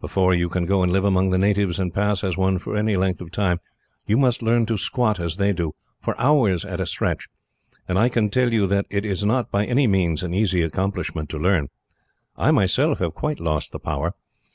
[0.00, 2.96] Before you can go and live among the natives, and pass as one for any
[2.96, 3.60] length of time,
[4.06, 7.28] you must learn to squat as they do, for hours at a stretch;
[7.86, 11.28] and I can tell you that it is not by any means an easy accomplishment
[11.28, 11.68] to learn.
[12.38, 14.14] I myself have quite lost the power.